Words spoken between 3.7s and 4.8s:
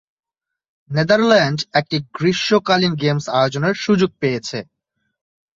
সুযোগ পেয়েছে।